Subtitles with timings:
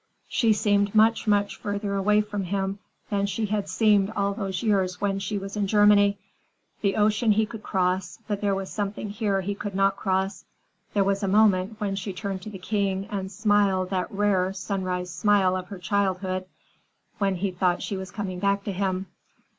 [0.27, 2.79] She seemed much, much farther away from him
[3.11, 6.17] than she had seemed all those years when she was in Germany.
[6.81, 10.43] The ocean he could cross, but there was something here he could not cross.
[10.95, 15.11] There was a moment, when she turned to the King and smiled that rare, sunrise
[15.11, 16.45] smile of her childhood,
[17.19, 19.05] when he thought she was coming back to him.